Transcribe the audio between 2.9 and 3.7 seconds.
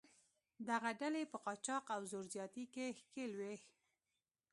ښکېل وې.